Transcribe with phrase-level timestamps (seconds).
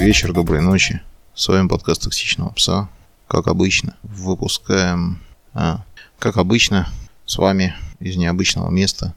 [0.00, 1.02] вечер, доброй ночи.
[1.34, 2.88] С вами подкаст «Токсичного пса».
[3.28, 5.20] Как обычно, выпускаем...
[5.52, 5.84] А,
[6.18, 6.88] как обычно,
[7.26, 9.14] с вами из необычного места.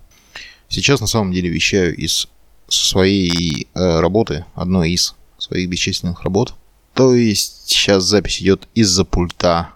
[0.68, 2.28] Сейчас на самом деле вещаю из
[2.68, 6.54] своей э, работы, одной из своих бесчисленных работ.
[6.94, 9.70] То есть сейчас запись идет из-за пульта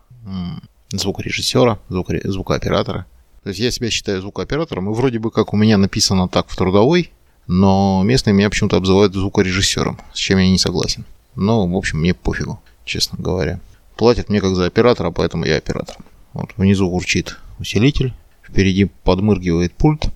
[0.89, 3.05] звукорежиссера, звукоре, звукооператора.
[3.43, 6.55] То есть я себя считаю звукооператором, и вроде бы как у меня написано так в
[6.57, 7.11] трудовой,
[7.47, 11.05] но местные меня почему-то обзывают звукорежиссером, с чем я не согласен.
[11.35, 13.59] Но, в общем, мне пофигу, честно говоря.
[13.95, 15.97] Платят мне как за оператора, поэтому я оператор.
[16.33, 20.09] Вот внизу урчит усилитель, впереди подмыргивает пульт.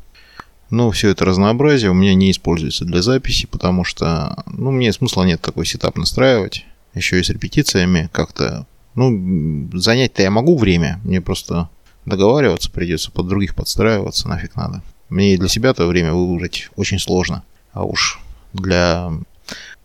[0.69, 5.23] Но все это разнообразие у меня не используется для записи, потому что, ну, мне смысла
[5.23, 6.65] нет такой сетап настраивать.
[6.93, 11.69] Еще и с репетициями как-то, ну, занять-то я могу время, мне просто
[12.05, 14.81] договариваться придется, под других подстраиваться нафиг надо.
[15.11, 17.43] Мне и для себя-то время выбрать очень сложно.
[17.73, 18.19] А уж
[18.53, 19.11] для...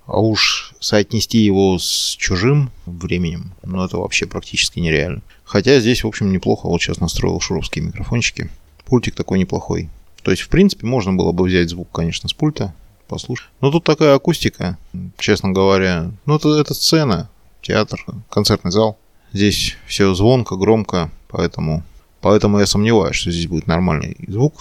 [0.06, 5.22] А уж соотнести его с чужим временем, ну это вообще практически нереально.
[5.42, 6.68] Хотя здесь, в общем, неплохо.
[6.68, 8.48] Вот сейчас настроил шуровские микрофончики.
[8.84, 9.88] Пультик такой неплохой.
[10.22, 12.72] То есть, в принципе, можно было бы взять звук, конечно, с пульта,
[13.08, 13.48] послушать.
[13.60, 14.78] Но тут такая акустика,
[15.18, 16.12] честно говоря.
[16.24, 17.28] Ну, это, это сцена,
[17.62, 18.96] театр, концертный зал.
[19.32, 21.82] Здесь все звонко, громко, поэтому,
[22.20, 24.54] поэтому я сомневаюсь, что здесь будет нормальный звук.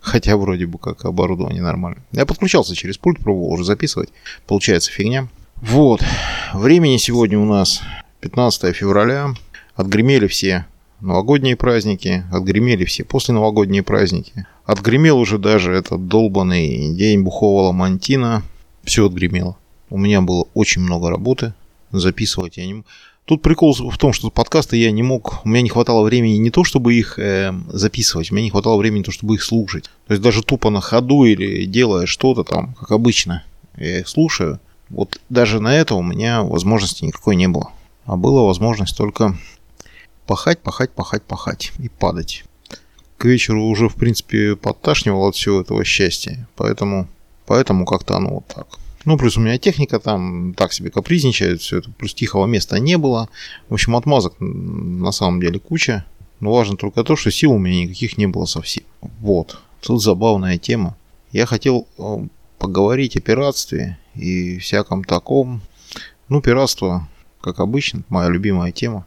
[0.00, 2.02] Хотя вроде бы как оборудование нормально.
[2.12, 4.10] Я подключался через пульт, пробовал уже записывать.
[4.46, 5.28] Получается фигня.
[5.56, 6.02] Вот.
[6.54, 7.82] Времени сегодня у нас
[8.20, 9.34] 15 февраля.
[9.74, 10.66] Отгремели все
[11.00, 14.46] новогодние праздники, отгремели все после новогодние праздники.
[14.64, 18.42] Отгремел уже даже этот долбанный день бухого ламантина.
[18.84, 19.56] Все отгремело.
[19.90, 21.54] У меня было очень много работы.
[21.90, 22.86] Записывать я не мог.
[23.28, 26.50] Тут прикол в том, что подкасты я не мог, у меня не хватало времени не
[26.50, 29.90] то, чтобы их э, записывать, у меня не хватало времени то, чтобы их слушать.
[30.06, 33.44] То есть даже тупо на ходу или делая что-то там, как обычно,
[33.76, 34.60] я их слушаю.
[34.88, 37.70] Вот даже на это у меня возможности никакой не было.
[38.06, 39.36] А была возможность только
[40.26, 42.44] пахать, пахать, пахать, пахать и падать.
[43.18, 46.48] К вечеру уже, в принципе, подташнивал от всего этого счастья.
[46.56, 47.08] Поэтому,
[47.44, 48.78] поэтому как-то оно вот так.
[49.08, 52.98] Ну, плюс у меня техника там так себе капризничает, все это, плюс тихого места не
[52.98, 53.30] было.
[53.70, 56.04] В общем, отмазок на самом деле куча.
[56.40, 58.84] Но важно только то, что сил у меня никаких не было совсем.
[59.00, 59.60] Вот.
[59.80, 60.94] Тут забавная тема.
[61.32, 62.18] Я хотел э,
[62.58, 65.62] поговорить о пиратстве и всяком таком.
[66.28, 67.08] Ну, пиратство,
[67.40, 69.06] как обычно, моя любимая тема.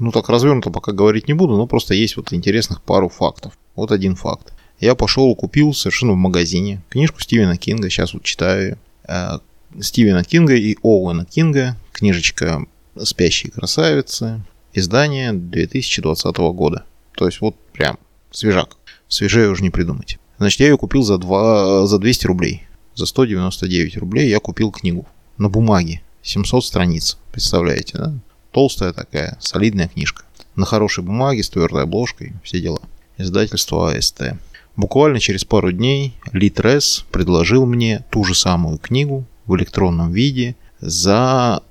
[0.00, 3.56] Ну, так развернуто пока говорить не буду, но просто есть вот интересных пару фактов.
[3.76, 4.52] Вот один факт.
[4.80, 8.78] Я пошел купил совершенно в магазине книжку Стивена Кинга, сейчас вот читаю ее.
[9.12, 9.38] Э,
[9.80, 12.66] Стивена Кинга и Оуэна Кинга, книжечка
[13.02, 14.42] «Спящие красавицы»,
[14.74, 16.84] издание 2020 года.
[17.14, 17.98] То есть вот прям
[18.30, 18.76] свежак.
[19.08, 20.18] Свежее уже не придумать.
[20.38, 22.66] Значит, я ее купил за, 2, за 200 рублей.
[22.94, 25.06] За 199 рублей я купил книгу
[25.38, 26.02] на бумаге.
[26.22, 28.14] 700 страниц, представляете, да?
[28.50, 30.24] Толстая такая, солидная книжка.
[30.54, 32.80] На хорошей бумаге, с твердой обложкой, все дела.
[33.16, 34.34] Издательство АСТ.
[34.76, 41.62] Буквально через пару дней Литрес предложил мне ту же самую книгу в электронном виде за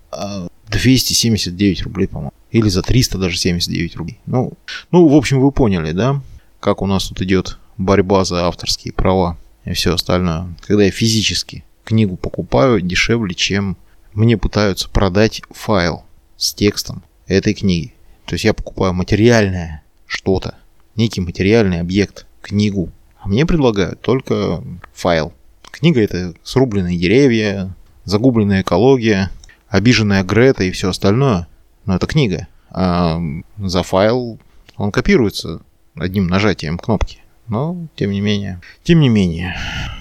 [0.69, 2.34] 279 а, рублей, по-моему.
[2.51, 4.19] Или за 300 даже 79 рублей.
[4.25, 4.53] Ну,
[4.91, 6.22] ну, в общем, вы поняли, да?
[6.59, 10.53] Как у нас тут идет борьба за авторские права и все остальное.
[10.62, 13.78] Когда я физически книгу покупаю дешевле, чем
[14.13, 16.03] мне пытаются продать файл
[16.38, 17.94] с текстом этой книги.
[18.25, 20.56] То есть я покупаю материальное что-то,
[20.95, 22.90] некий материальный объект– книгу.
[23.19, 24.63] А мне предлагают только
[24.94, 25.34] файл.
[25.63, 29.31] Книга это срубленные деревья, загубленная экология,
[29.69, 31.47] обиженная Грета и все остальное.
[31.85, 32.47] Но это книга.
[32.69, 33.19] А
[33.57, 34.40] за файл
[34.78, 35.62] он копируется
[35.96, 37.19] одним нажатием кнопки.
[37.47, 38.62] Но, тем не менее.
[38.84, 39.56] Тем не менее,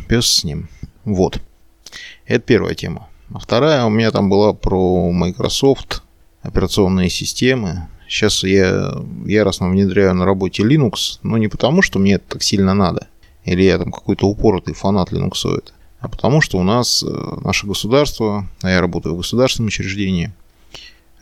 [0.09, 0.69] пес с ним.
[1.05, 1.41] Вот.
[2.27, 3.09] Это первая тема.
[3.33, 6.03] А вторая у меня там была про Microsoft,
[6.43, 7.89] операционные системы.
[8.11, 8.93] Сейчас я
[9.25, 13.07] яростно внедряю на работе Linux, но не потому, что мне это так сильно надо,
[13.45, 15.63] или я там какой-то упоротый фанат Linux,
[16.01, 20.33] а потому что у нас э, наше государство, а я работаю в государственном учреждении,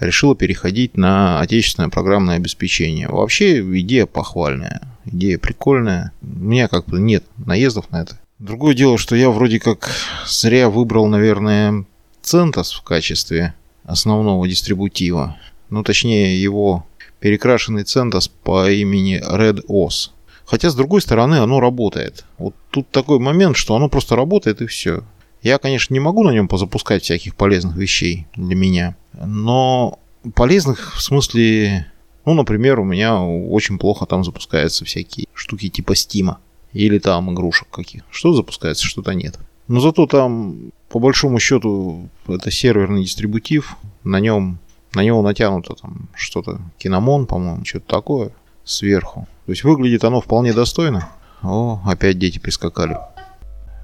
[0.00, 3.08] решило переходить на отечественное программное обеспечение.
[3.08, 6.12] Вообще идея похвальная, идея прикольная.
[6.22, 8.18] У меня как бы нет наездов на это.
[8.38, 9.90] Другое дело, что я вроде как
[10.26, 11.84] зря выбрал, наверное,
[12.22, 13.52] CentOS в качестве
[13.84, 15.36] основного дистрибутива
[15.70, 16.86] ну точнее его
[17.20, 20.10] перекрашенный CentOS по имени RedOS.
[20.44, 22.24] Хотя, с другой стороны, оно работает.
[22.38, 25.02] Вот тут такой момент, что оно просто работает и все.
[25.42, 29.98] Я, конечно, не могу на нем позапускать всяких полезных вещей для меня, но
[30.34, 31.86] полезных в смысле,
[32.24, 36.38] ну, например, у меня очень плохо там запускаются всякие штуки типа Стима
[36.72, 38.02] или там игрушек каких.
[38.10, 39.38] Что запускается, что-то нет.
[39.68, 43.76] Но зато там, по большому счету, это серверный дистрибутив.
[44.02, 44.58] На нем
[44.94, 48.30] на него натянуто там что-то, киномон, по-моему, что-то такое
[48.64, 49.26] сверху.
[49.46, 51.08] То есть выглядит оно вполне достойно.
[51.42, 52.98] О, опять дети прискакали.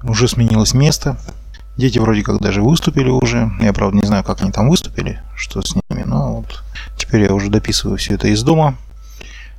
[0.03, 1.17] Уже сменилось место.
[1.77, 3.51] Дети вроде как даже выступили уже.
[3.59, 6.03] Я, правда, не знаю, как они там выступили, что с ними.
[6.05, 6.63] Но вот
[6.97, 8.77] теперь я уже дописываю все это из дома.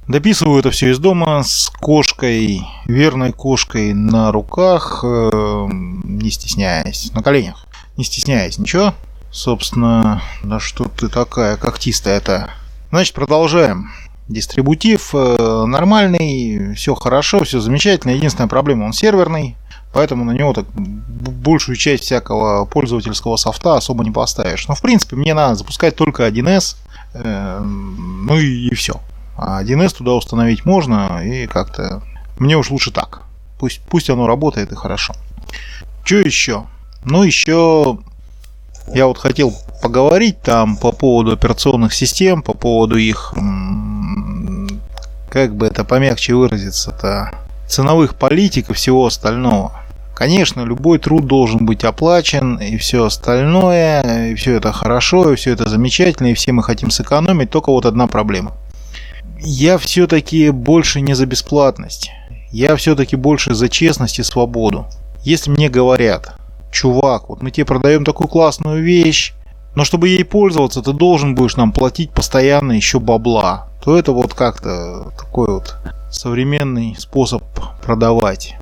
[0.08, 5.68] Дописываю это все из дома с кошкой, верной кошкой на руках, э,
[6.04, 7.66] не стесняясь, на коленях,
[7.96, 8.94] не стесняясь, ничего.
[9.36, 12.52] Собственно, да что ты такая когтистая-то?
[12.88, 13.90] Значит, продолжаем.
[14.28, 18.12] Дистрибутив э, нормальный, все хорошо, все замечательно.
[18.12, 19.54] Единственная проблема, он серверный,
[19.92, 24.68] поэтому на него так большую часть всякого пользовательского софта особо не поставишь.
[24.68, 26.76] Но в принципе мне надо запускать только 1С,
[27.12, 29.02] э, ну и, и все.
[29.36, 32.02] А 1С туда установить можно, и как-то
[32.38, 33.24] мне уж лучше так.
[33.58, 35.12] Пусть, пусть оно работает и хорошо.
[36.04, 36.64] Что еще?
[37.04, 37.98] Ну, еще
[38.94, 43.34] я вот хотел поговорить там по поводу операционных систем, по поводу их,
[45.30, 47.32] как бы это помягче выразиться-то,
[47.68, 49.72] ценовых политик и всего остального.
[50.14, 55.52] Конечно, любой труд должен быть оплачен и все остальное, и все это хорошо, и все
[55.52, 58.52] это замечательно, и все мы хотим сэкономить, только вот одна проблема–
[59.38, 62.10] я все-таки больше не за бесплатность.
[62.50, 64.86] Я все-таки больше за честность и свободу.
[65.22, 66.34] Если мне говорят,
[66.76, 69.32] чувак, вот мы тебе продаем такую классную вещь,
[69.74, 74.34] но чтобы ей пользоваться, ты должен будешь нам платить постоянно еще бабла, то это вот
[74.34, 75.76] как-то такой вот
[76.10, 77.42] современный способ
[77.82, 78.56] продавать.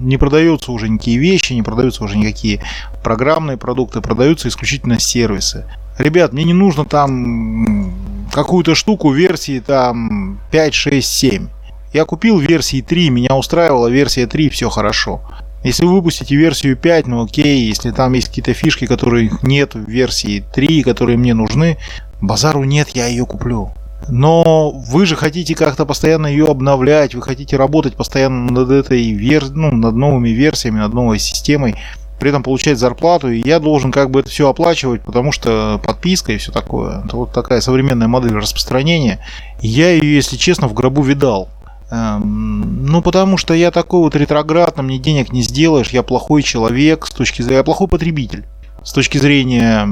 [0.00, 2.60] Не продаются уже никакие вещи, не продаются уже никакие
[3.04, 5.64] программные продукты, продаются исключительно сервисы.
[5.98, 7.92] Ребят, мне не нужно там
[8.32, 11.48] какую-то штуку версии там 5, 6, 7.
[11.92, 15.20] Я купил версии 3, меня устраивала версия 3, все хорошо.
[15.62, 19.88] Если вы выпустите версию 5, ну окей, если там есть какие-то фишки, которые нет в
[19.88, 21.76] версии 3, которые мне нужны,
[22.20, 23.72] базару нет, я ее куплю.
[24.08, 29.50] Но вы же хотите как-то постоянно ее обновлять, вы хотите работать постоянно над этой вер...
[29.50, 31.76] ну, над новыми версиями, над новой системой
[32.20, 36.32] при этом получать зарплату, и я должен как бы это все оплачивать, потому что подписка
[36.32, 37.02] и все такое.
[37.04, 39.24] Это вот такая современная модель распространения.
[39.62, 41.48] Я ее, если честно, в гробу видал.
[42.90, 47.06] Ну, потому что я такой вот ретроград, на мне денег не сделаешь, я плохой человек
[47.06, 48.46] с точки зрения, я плохой потребитель
[48.82, 49.88] с точки зрения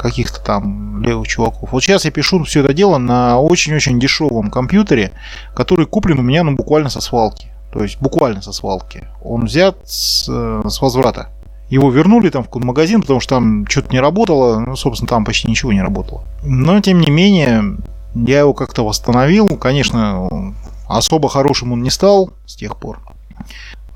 [0.00, 1.72] каких-то там левых чуваков.
[1.72, 5.12] Вот сейчас я пишу все это дело на очень-очень дешевом компьютере,
[5.54, 7.52] который куплен у меня ну, буквально со свалки.
[7.70, 9.04] То есть буквально со свалки.
[9.22, 11.28] Он взят с, э, с возврата.
[11.68, 14.60] Его вернули там в магазин, потому что там что-то не работало.
[14.60, 16.24] Ну, собственно, там почти ничего не работало.
[16.42, 17.76] Но, тем не менее,
[18.14, 19.48] я его как-то восстановил.
[19.58, 20.54] Конечно,
[20.96, 23.00] особо хорошим он не стал с тех пор.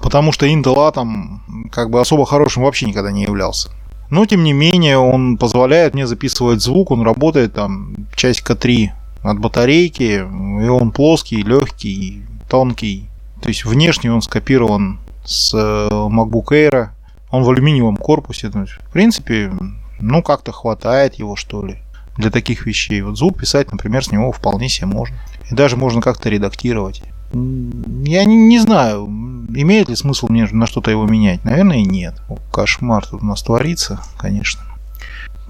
[0.01, 3.71] Потому что Intel Atom как бы особо хорошим вообще никогда не являлся.
[4.11, 6.91] Но, тем не менее, он позволяет мне записывать звук.
[6.91, 10.25] Он работает там часика 3 от батарейки.
[10.65, 13.09] И он плоский, легкий, тонкий.
[13.43, 16.91] То есть внешне он скопирован с э, MacBook Air.
[17.31, 18.49] Он в алюминиевом корпусе.
[18.49, 19.53] В принципе,
[19.99, 21.79] ну как-то хватает его, что ли,
[22.17, 23.03] для таких вещей.
[23.03, 25.17] Вот звук писать, например, с него вполне себе можно.
[25.51, 27.03] И даже можно как-то редактировать.
[27.33, 31.45] Я не, не знаю, имеет ли смысл мне на что-то его менять.
[31.45, 32.21] Наверное, нет.
[32.53, 34.63] Кошмар тут у нас творится, конечно.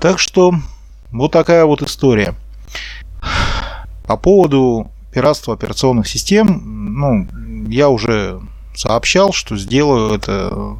[0.00, 0.54] Так что
[1.10, 2.34] вот такая вот история.
[4.06, 6.62] По поводу пиратства операционных систем,
[6.98, 7.26] ну,
[7.68, 8.40] я уже
[8.74, 10.76] сообщал, что сделаю это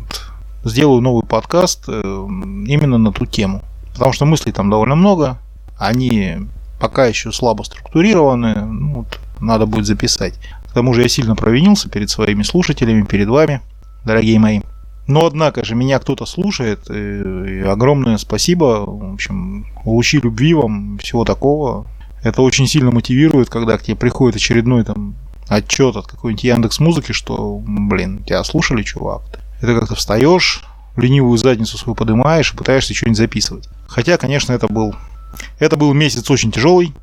[0.65, 3.63] сделаю новый подкаст э, именно на ту тему.
[3.93, 5.39] Потому что мыслей там довольно много.
[5.79, 6.39] Они
[6.81, 8.55] пока еще слабо структурированы.
[8.55, 10.39] Ну, вот, надо будет записать.
[10.69, 13.63] К тому же я сильно провинился перед своими слушателями, перед вами,
[14.05, 14.61] дорогие мои.
[15.07, 16.91] Но, однако же, меня кто-то слушает.
[16.91, 18.85] И огромное спасибо.
[18.87, 21.87] В общем, лучи любви вам, всего такого.
[22.23, 25.15] Это очень сильно мотивирует, когда к тебе приходит очередной там
[25.49, 29.23] отчет от какой-нибудь Яндекс Музыки, что, блин, тебя слушали, чувак.
[29.63, 30.65] Это как-то встаешь,
[30.97, 33.69] ленивую задницу свою поднимаешь и пытаешься что-нибудь записывать.
[33.87, 34.95] Хотя, конечно, это был,
[35.59, 36.95] это был месяц очень тяжелый,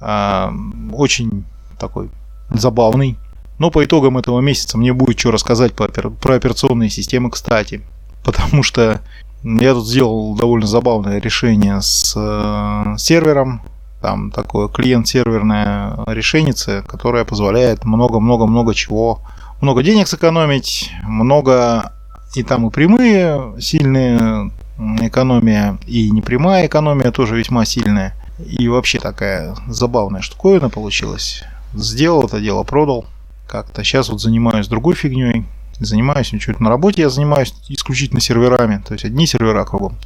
[0.00, 0.48] э,
[0.92, 1.44] очень
[1.78, 2.10] такой
[2.50, 3.18] забавный.
[3.58, 7.82] Но по итогам этого месяца мне будет что рассказать про, про операционные системы, кстати.
[8.24, 9.00] Потому что
[9.44, 13.62] я тут сделал довольно забавное решение с э, сервером.
[14.00, 19.20] Там такое клиент-серверное решение, которое позволяет много-много-много чего
[19.60, 21.92] много денег сэкономить, много
[22.34, 28.14] и там и прямые сильные экономия, и непрямая экономия тоже весьма сильная.
[28.46, 31.44] И вообще такая забавная штуковина получилась.
[31.72, 33.06] Сделал это дело, продал.
[33.46, 35.44] Как-то сейчас вот занимаюсь другой фигней.
[35.78, 36.56] занимаюсь ничего.
[36.58, 39.96] На работе я занимаюсь исключительно серверами, то есть одни сервера кругом.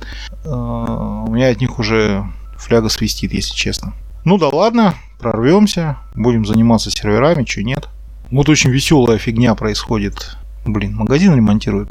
[0.45, 2.25] Э, у меня от них уже
[2.57, 3.95] фляга свистит, если честно.
[4.25, 7.89] Ну да ладно, прорвемся, будем заниматься серверами, что нет.
[8.31, 10.37] Вот очень веселая фигня происходит.
[10.67, 11.91] Блин, магазин ремонтируют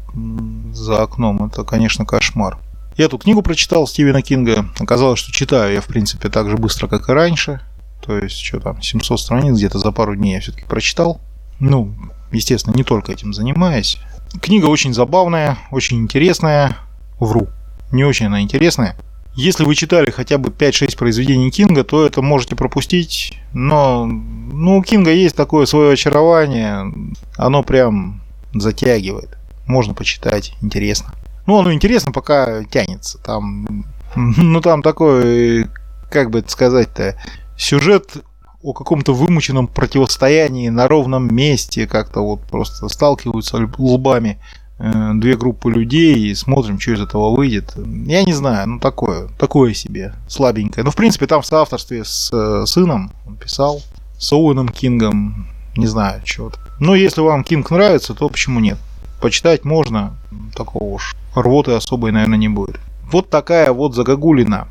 [0.72, 1.44] за окном.
[1.46, 2.58] Это, конечно, кошмар.
[2.98, 4.66] Я эту книгу прочитал Стивена Кинга.
[4.80, 7.60] Оказалось, что читаю я, в принципе, так же быстро, как и раньше.
[8.04, 11.20] То есть, что там, 700 страниц где-то за пару дней я все-таки прочитал.
[11.60, 11.94] Ну,
[12.32, 13.98] естественно, не только этим занимаюсь.
[14.42, 16.76] Книга очень забавная, очень интересная.
[17.20, 17.46] Вру.
[17.92, 18.96] Не очень она интересная.
[19.36, 23.38] Если вы читали хотя бы 5-6 произведений Кинга, то это можете пропустить.
[23.52, 26.92] Но ну, у Кинга есть такое свое очарование.
[27.36, 29.38] Оно прям затягивает.
[29.66, 31.14] Можно почитать, интересно.
[31.48, 33.18] Ну, оно интересно, пока тянется.
[33.18, 35.66] Там, ну, там такой,
[36.10, 37.16] как бы это сказать-то,
[37.56, 38.18] сюжет
[38.62, 44.38] о каком-то вымученном противостоянии на ровном месте, как-то вот просто сталкиваются лбами
[44.80, 47.74] Э, две группы людей и смотрим, что из этого выйдет.
[48.06, 50.84] Я не знаю, ну такое, такое себе, слабенькое.
[50.84, 53.82] Ну, в принципе, там в соавторстве с э, сыном он писал,
[54.18, 56.58] с Оуэном Кингом, не знаю, что -то.
[56.78, 58.78] Но если вам Кинг нравится, то почему нет?
[59.20, 60.16] Почитать можно,
[60.54, 62.78] такого уж рвоты особой, наверное, не будет.
[63.10, 64.68] Вот такая вот загогулина.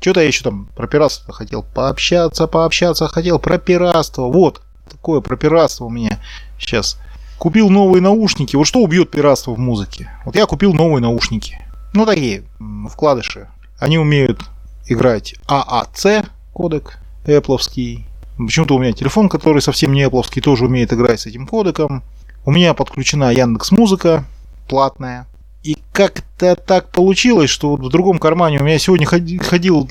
[0.00, 4.28] Что-то я еще там про пиратство хотел пообщаться, пообщаться хотел про пиратство.
[4.30, 6.18] Вот, такое про пиратство у меня
[6.58, 6.98] сейчас
[7.38, 8.56] Купил новые наушники.
[8.56, 10.10] Вот что убьет пиратство в музыке?
[10.24, 11.64] Вот я купил новые наушники.
[11.94, 12.42] Ну, такие
[12.90, 13.48] вкладыши.
[13.78, 14.40] Они умеют
[14.88, 18.04] играть ААЦ кодек Apple.
[18.36, 22.02] Почему-то у меня телефон, который совсем не Apple, тоже умеет играть с этим кодеком.
[22.48, 24.24] У меня подключена Яндекс Музыка
[24.68, 25.26] платная.
[25.62, 29.90] И как-то так получилось, что вот в другом кармане у меня сегодня ходил,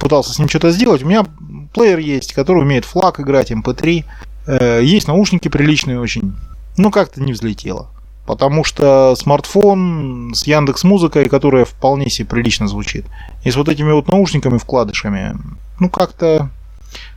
[0.00, 1.02] пытался с ним что-то сделать.
[1.02, 1.26] У меня
[1.74, 4.04] плеер есть, который умеет флаг играть, MP3.
[4.46, 6.34] Э, есть наушники приличные очень.
[6.78, 7.90] Но как-то не взлетело.
[8.24, 13.04] Потому что смартфон с Яндекс Музыкой, которая вполне себе прилично звучит,
[13.44, 15.36] и с вот этими вот наушниками, вкладышами,
[15.78, 16.48] ну как-то...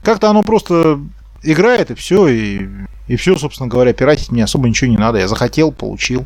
[0.04, 1.00] Как-то оно просто
[1.44, 2.68] играет и все, и,
[3.08, 5.20] и все, собственно говоря, пиратить мне особо ничего не надо.
[5.20, 6.26] Я захотел, получил.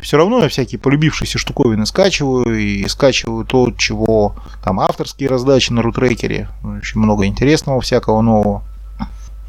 [0.00, 5.82] Все равно я всякие полюбившиеся штуковины скачиваю и скачиваю то, чего там авторские раздачи на
[5.82, 6.48] рутрекере.
[6.64, 8.62] Очень много интересного всякого нового.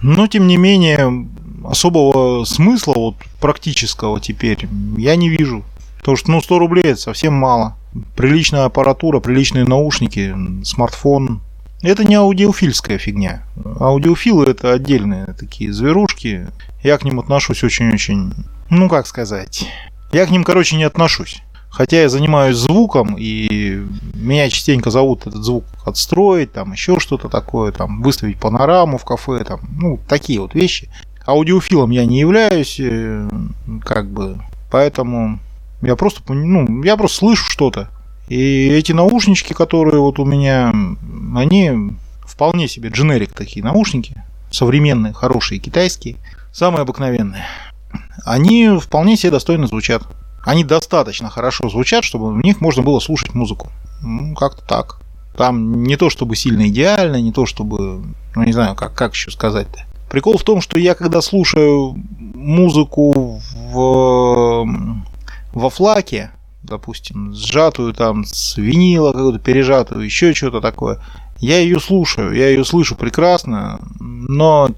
[0.01, 1.27] Но, тем не менее,
[1.63, 5.63] особого смысла вот практического теперь я не вижу.
[5.99, 7.77] Потому что, ну, 100 рублей это совсем мало.
[8.15, 11.41] Приличная аппаратура, приличные наушники, смартфон.
[11.81, 13.43] Это не аудиофильская фигня.
[13.79, 16.47] Аудиофилы это отдельные такие зверушки.
[16.83, 18.33] Я к ним отношусь очень-очень...
[18.69, 19.67] Ну, как сказать...
[20.11, 21.41] Я к ним, короче, не отношусь.
[21.69, 23.81] Хотя я занимаюсь звуком, и
[24.13, 29.45] меня частенько зовут этот звук отстроить, там еще что-то такое, там выставить панораму в кафе,
[29.45, 30.89] там, ну, такие вот вещи.
[31.25, 33.29] Аудиофилом я не являюсь, э,
[33.85, 35.39] как бы, поэтому
[35.81, 37.89] я просто, ну, я просто слышу что-то.
[38.31, 40.73] И эти наушнички, которые вот у меня,
[41.35, 41.91] они
[42.25, 46.15] вполне себе дженерик такие наушники, современные, хорошие, китайские,
[46.53, 47.45] самые обыкновенные.
[48.23, 50.03] Они вполне себе достойно звучат.
[50.45, 53.69] Они достаточно хорошо звучат, чтобы в них можно было слушать музыку.
[54.01, 55.01] Ну, как-то так.
[55.35, 58.01] Там не то чтобы сильно идеально, не то чтобы,
[58.33, 59.81] ну не знаю, как, как еще сказать-то.
[60.09, 63.41] Прикол в том, что я когда слушаю музыку
[63.73, 64.65] в,
[65.51, 66.31] во флаке,
[66.63, 70.99] допустим, сжатую там с винила, какую-то пережатую, еще что-то такое,
[71.39, 74.69] я ее слушаю, я ее слышу прекрасно, но,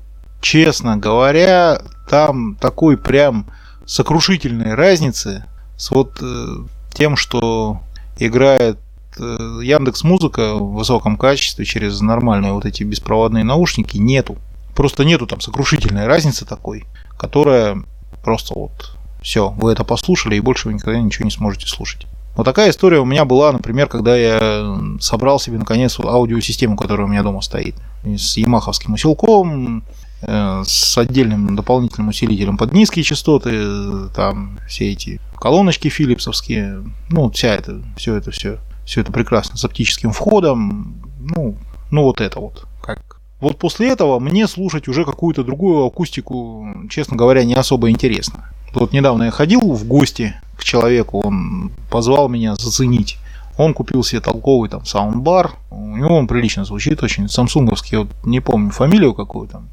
[0.42, 3.48] честно говоря, там такой прям
[3.86, 5.46] сокрушительной разницы
[5.78, 6.46] с вот э,
[6.94, 7.82] тем, что
[8.18, 8.80] играет
[9.18, 14.38] э, Яндекс Музыка в высоком качестве через нормальные вот эти беспроводные наушники нету.
[14.76, 16.86] Просто нету там сокрушительной разницы такой,
[17.18, 17.84] которая
[18.24, 22.06] просто вот все, вы это послушали и больше вы никогда ничего не сможете слушать.
[22.36, 27.10] Вот такая история у меня была, например, когда я собрал себе наконец аудиосистему, которая у
[27.10, 27.76] меня дома стоит.
[28.04, 29.84] С ямаховским усилком,
[30.26, 37.56] Э, с отдельным дополнительным усилителем под низкие частоты, там все эти колоночки филипсовские, ну, вся
[37.56, 41.58] это, все это, все, все это прекрасно, с оптическим входом, ну,
[41.92, 43.20] ну вот это вот, как.
[43.44, 48.50] Вот после этого мне слушать уже какую-то другую акустику, честно говоря, не особо интересно.
[48.74, 53.18] Вот недавно я ходил в гости к человеку, он позвал меня заценить.
[53.58, 58.40] Он купил себе толковый там саундбар, у него он прилично звучит очень, самсунговский, вот не
[58.40, 59.68] помню фамилию какую там,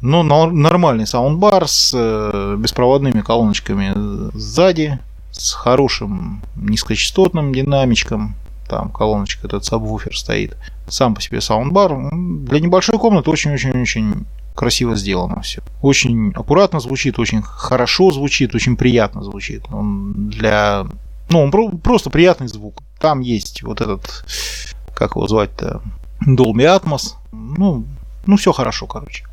[0.00, 3.92] но нормальный саундбар с э, беспроводными колоночками
[4.36, 4.98] сзади,
[5.30, 8.34] с хорошим низкочастотным динамичком.
[8.74, 10.56] Там колоночка, этот сабвуфер стоит.
[10.88, 12.10] Сам по себе саундбар.
[12.10, 15.62] Для небольшой комнаты очень-очень-очень красиво сделано все.
[15.80, 19.62] Очень аккуратно звучит, очень хорошо звучит, очень приятно звучит.
[19.70, 20.86] Он для...
[21.28, 22.82] Ну, он просто приятный звук.
[22.98, 24.24] Там есть вот этот,
[24.92, 25.80] как его звать-то,
[26.26, 27.12] Dolby Atmos.
[27.30, 27.84] Ну,
[28.26, 29.24] ну все хорошо, короче.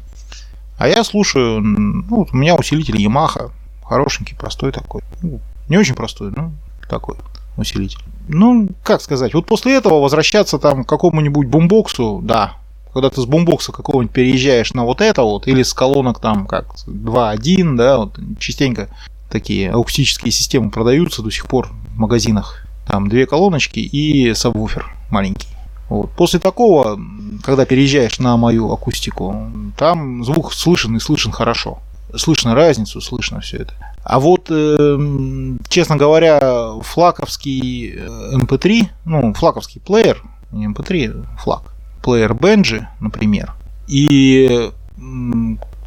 [0.77, 3.49] А я слушаю, ну, у меня усилитель Yamaha,
[3.83, 5.01] хорошенький, простой такой.
[5.23, 6.51] Ну, не очень простой, но
[6.87, 7.15] такой
[7.57, 8.01] усилитель.
[8.33, 12.53] Ну, как сказать, вот после этого возвращаться там к какому-нибудь бумбоксу, да,
[12.93, 16.75] когда ты с бумбокса какого-нибудь переезжаешь на вот это вот, или с колонок там как
[16.87, 18.87] 2.1, да, вот частенько
[19.29, 22.65] такие акустические системы продаются до сих пор в магазинах.
[22.87, 25.49] Там две колоночки и сабвуфер маленький.
[25.89, 26.09] Вот.
[26.11, 26.97] После такого,
[27.43, 31.79] когда переезжаешь на мою акустику, там звук слышен и слышен хорошо.
[32.15, 33.73] Слышно разницу, слышно все это.
[34.03, 34.97] А вот, э,
[35.69, 37.95] честно говоря, флаковский
[38.33, 43.53] MP3, э, ну, флаковский плеер, не MP3, флаг, плеер Benji, например,
[43.87, 44.71] и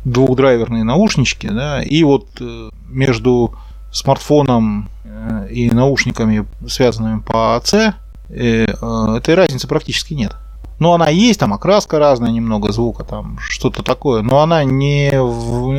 [0.05, 3.55] двухдрайверные наушнички, да, и вот э, между
[3.93, 7.95] смартфоном э, и наушниками, связанными по АЦ,
[8.31, 10.35] этой разницы практически нет.
[10.79, 15.11] Ну, она есть, там окраска разная, немного звука, там что-то такое, но она не...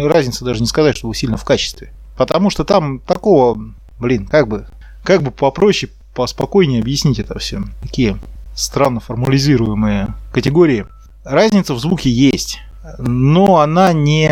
[0.07, 1.91] Разница даже не сказать, что сильно в качестве.
[2.17, 3.57] Потому что там такого,
[3.99, 4.67] блин, как бы,
[5.03, 7.61] как бы попроще, поспокойнее объяснить это все.
[7.81, 8.17] Такие
[8.55, 10.85] странно формализируемые категории.
[11.25, 12.59] Разница в звуке есть,
[12.97, 14.31] но она не,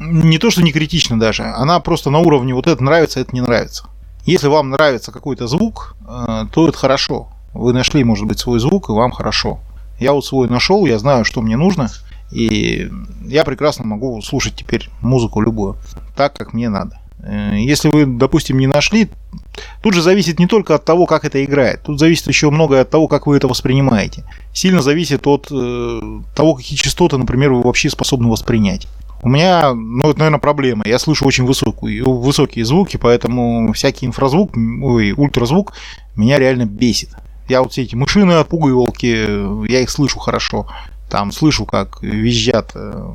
[0.00, 3.40] не то, что не критична даже, она просто на уровне вот это нравится, это не
[3.40, 3.84] нравится.
[4.24, 7.28] Если вам нравится какой-то звук, э, то это хорошо.
[7.54, 9.60] Вы нашли, может быть, свой звук, и вам хорошо.
[9.98, 11.90] Я вот свой нашел, я знаю, что мне нужно,
[12.30, 12.90] и
[13.26, 15.76] я прекрасно могу слушать теперь музыку любую,
[16.16, 16.98] так, как мне надо.
[17.22, 19.08] Э, если вы, допустим, не нашли,
[19.82, 22.90] тут же зависит не только от того, как это играет, тут зависит еще многое от
[22.90, 24.24] того, как вы это воспринимаете.
[24.52, 28.86] Сильно зависит от э, того, какие частоты, например, вы вообще способны воспринять.
[29.22, 30.82] У меня, ну, это, наверное, проблема.
[30.86, 35.74] Я слышу очень высокую, высокие звуки, поэтому всякий инфразвук, ой, ультразвук
[36.16, 37.10] меня реально бесит.
[37.50, 40.68] Я вот все эти мышиные отпугивалки, я их слышу хорошо.
[41.10, 43.12] Там слышу, как визжат э,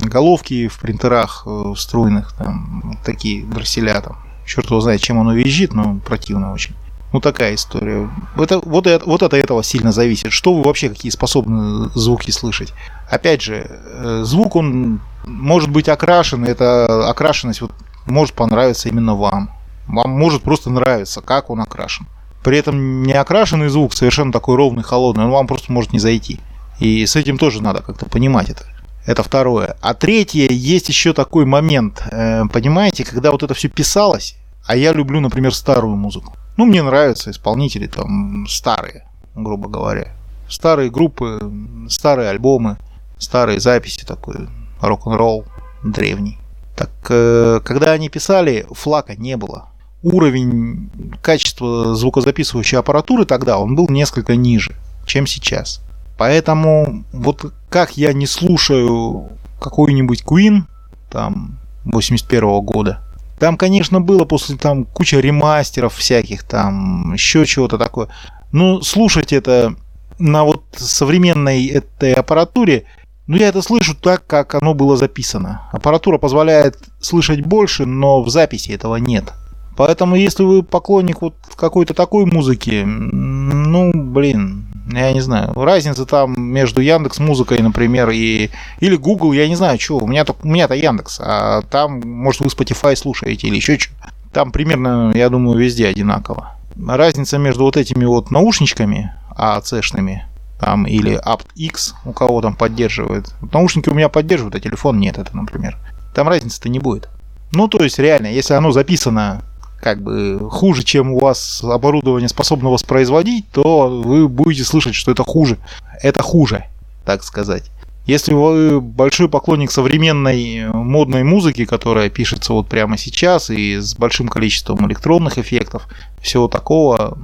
[0.00, 4.16] головки в принтерах э, струйных, там такие дросселя там.
[4.44, 6.74] Черт его знает, чем оно визжит, но противно очень.
[7.12, 8.10] Ну, такая история.
[8.36, 10.32] Это, вот, вот от этого сильно зависит.
[10.32, 12.74] Что вы вообще, какие способны звуки слышать.
[13.08, 17.70] Опять же, э, звук, он может быть окрашен, эта окрашенность вот
[18.06, 19.50] может понравиться именно вам.
[19.86, 22.08] Вам может просто нравиться, как он окрашен.
[22.42, 26.40] При этом не окрашенный звук совершенно такой ровный, холодный, он вам просто может не зайти.
[26.78, 28.64] И с этим тоже надо как-то понимать это.
[29.06, 29.76] Это второе.
[29.80, 34.92] А третье, есть еще такой момент, э, понимаете, когда вот это все писалось, а я
[34.92, 36.36] люблю, например, старую музыку.
[36.58, 40.12] Ну, мне нравятся исполнители там старые, грубо говоря.
[40.48, 41.40] Старые группы,
[41.88, 42.76] старые альбомы,
[43.18, 44.48] старые записи такой,
[44.80, 45.44] рок-н-ролл
[45.82, 46.38] древний.
[46.76, 49.68] Так, э, когда они писали, флака не было.
[50.02, 50.90] Уровень
[51.22, 55.80] качества звукозаписывающей аппаратуры тогда, он был несколько ниже, чем сейчас.
[56.16, 59.30] Поэтому вот как я не слушаю
[59.60, 60.62] какой-нибудь Queen,
[61.10, 63.00] там, 81 -го года,
[63.38, 68.08] там, конечно, было после там куча ремастеров всяких, там, еще чего-то такое.
[68.52, 69.74] Но слушать это
[70.18, 72.84] на вот современной этой аппаратуре,
[73.26, 75.68] ну, я это слышу так, как оно было записано.
[75.70, 79.32] Аппаратура позволяет слышать больше, но в записи этого нет.
[79.78, 85.52] Поэтому, если вы поклонник вот какой-то такой музыки, ну, блин, я не знаю.
[85.54, 89.98] Разница там между Яндекс Музыкой, например, и или Google, я не знаю, что.
[89.98, 93.94] У меня то у меня-то Яндекс, а там, может, вы Spotify слушаете или еще что.
[94.32, 96.56] Там примерно, я думаю, везде одинаково.
[96.76, 100.26] Разница между вот этими вот наушничками АЦшными,
[100.58, 103.32] там, или aptX, у кого там поддерживает.
[103.52, 105.76] Наушники у меня поддерживают, а телефон нет, это, например.
[106.16, 107.08] Там разницы-то не будет.
[107.52, 109.44] Ну, то есть, реально, если оно записано
[109.80, 115.22] как бы хуже, чем у вас оборудование способно воспроизводить, то вы будете слышать, что это
[115.22, 115.58] хуже.
[116.02, 116.64] Это хуже,
[117.04, 117.70] так сказать.
[118.06, 124.28] Если вы большой поклонник современной модной музыки, которая пишется вот прямо сейчас и с большим
[124.28, 125.86] количеством электронных эффектов,
[126.22, 127.18] всего такого,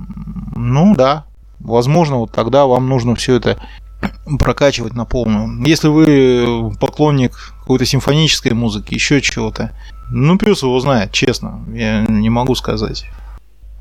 [0.54, 1.24] ну да,
[1.58, 3.58] возможно, вот тогда вам нужно все это
[4.38, 5.64] прокачивать на полную.
[5.66, 9.72] Если вы поклонник какой-то симфонической музыки, еще чего-то,
[10.14, 11.64] ну, пес его знает, честно.
[11.74, 13.04] Я не могу сказать.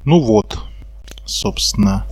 [0.03, 0.59] Ну вот,
[1.25, 2.05] собственно.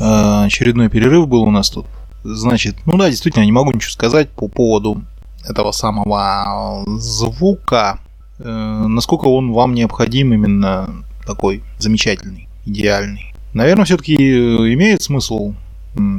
[0.00, 1.86] Э, очередной перерыв был у нас тут.
[2.24, 5.02] Значит, ну да, действительно, не могу ничего сказать по поводу
[5.46, 8.00] этого самого звука.
[8.38, 13.34] Э, насколько он вам необходим именно такой замечательный, идеальный.
[13.52, 15.52] Наверное, все-таки имеет смысл,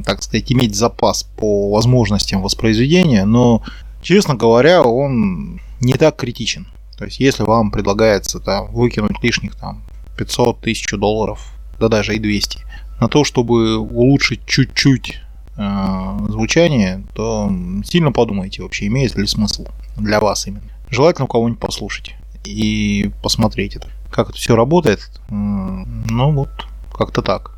[0.05, 3.63] так сказать, иметь запас по возможностям воспроизведения, но
[4.01, 6.67] честно говоря, он не так критичен.
[6.97, 9.83] То есть, если вам предлагается там, выкинуть лишних там
[10.17, 12.59] 500 тысяч долларов, да даже и 200,
[12.99, 15.21] на то, чтобы улучшить чуть-чуть
[15.57, 17.51] э, звучание, то
[17.85, 20.63] сильно подумайте вообще, имеет ли смысл для вас именно.
[20.89, 23.89] Желательно кого-нибудь послушать и посмотреть это.
[24.11, 26.49] Как это все работает, ну вот,
[26.93, 27.51] как-то так.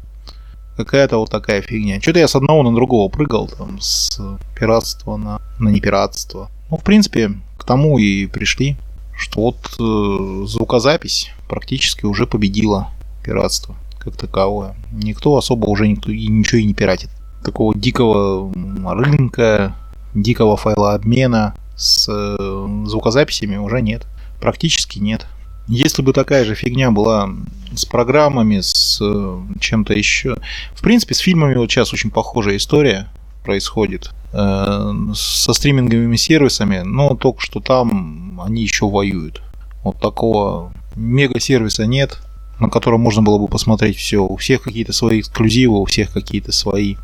[0.75, 2.02] Какая-то вот такая фигня.
[2.02, 4.19] Что-то я с одного на другого прыгал, там, с
[4.58, 6.49] пиратства на, на непиратство.
[6.71, 8.78] Ну, в принципе, к тому и пришли,
[9.19, 12.89] что вот э, звукозапись практически уже победила
[13.23, 14.75] пиратство как таковое.
[14.93, 17.10] Никто особо уже никто и ничего и не пиратит.
[17.43, 18.51] Такого дикого
[18.95, 19.75] рынка,
[20.15, 24.08] дикого файлообмена с э, звукозаписями уже нет.
[24.39, 25.27] Практически нет.
[25.67, 27.29] Если бы такая же фигня была
[27.75, 30.38] с программами, с э, чем-то еще.
[30.73, 33.10] В принципе, с фильмами вот сейчас очень похожая история
[33.43, 34.12] происходит.
[34.32, 39.42] Э, со стриминговыми сервисами, но только что там они еще воюют.
[39.84, 42.20] Вот такого мега-сервиса нет,
[42.60, 44.24] на котором можно было бы посмотреть все.
[44.24, 46.96] У всех какие-то свои эксклюзивы, у всех какие-то свои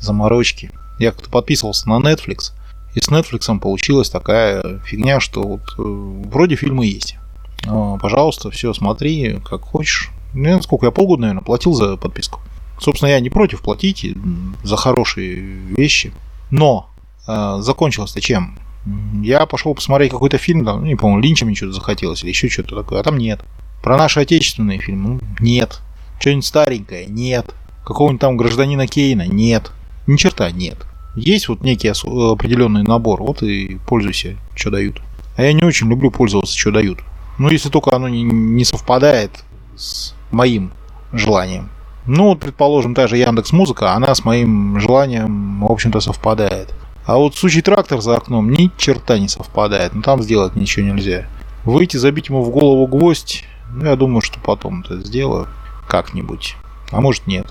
[0.00, 0.72] заморочки.
[0.98, 2.52] Я как-то подписывался на Netflix,
[2.96, 5.82] и с Netflix получилась такая фигня, что вот э,
[6.30, 7.16] вроде фильмы есть.
[7.64, 10.10] А, пожалуйста, все смотри, как хочешь.
[10.34, 12.40] Ну, сколько я полгода, наверное, платил за подписку.
[12.80, 14.04] Собственно, я не против платить
[14.64, 16.12] за хорошие вещи.
[16.50, 16.90] Но
[17.26, 18.58] э, закончилось-то чем?
[19.22, 22.48] Я пошел посмотреть какой-то фильм, там, ну, не помню, Линча мне что-то захотелось или еще
[22.48, 23.40] что-то такое, а там нет.
[23.82, 25.14] Про наши отечественные фильмы?
[25.14, 25.80] Ну, нет.
[26.20, 27.06] Что-нибудь старенькое?
[27.06, 27.54] Нет.
[27.84, 29.26] Какого-нибудь там гражданина Кейна?
[29.26, 29.72] Нет.
[30.06, 30.86] Ни черта нет.
[31.16, 35.00] Есть вот некий определенный набор, вот и пользуйся, что дают.
[35.36, 37.00] А я не очень люблю пользоваться, что дают.
[37.38, 39.44] Ну, если только оно не, не совпадает
[39.76, 40.72] с моим
[41.12, 41.70] желанием.
[42.06, 46.72] Ну, вот, предположим, та же Яндекс Музыка, она с моим желанием, в общем-то, совпадает.
[47.04, 49.94] А вот сучий трактор за окном ни черта не совпадает.
[49.94, 51.26] Ну, там сделать ничего нельзя.
[51.64, 55.48] Выйти, забить ему в голову гвоздь, ну, я думаю, что потом это сделаю
[55.88, 56.56] как-нибудь.
[56.92, 57.46] А может, нет.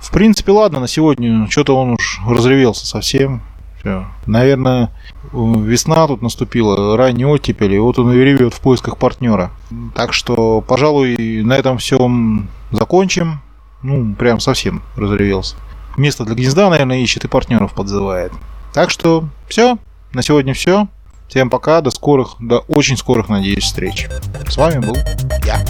[0.00, 3.42] В принципе, ладно, на сегодня что-то он уж разревелся совсем.
[3.80, 4.04] Все.
[4.26, 4.90] Наверное,
[5.32, 9.50] весна тут наступила, ранний оттепель, и вот он и ревет в поисках партнера.
[9.94, 13.40] Так что, пожалуй, на этом всем закончим.
[13.82, 15.56] Ну, прям совсем разревелся.
[15.96, 18.32] Место для гнезда, наверное, ищет и партнеров подзывает.
[18.72, 19.78] Так что, все.
[20.12, 20.88] На сегодня все.
[21.28, 24.08] Всем пока, до скорых, до очень скорых, надеюсь, встреч.
[24.48, 24.96] С вами был
[25.44, 25.64] я.